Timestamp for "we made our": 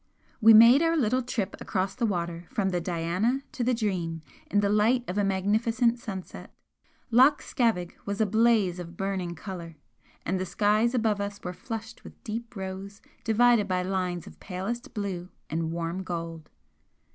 0.41-0.97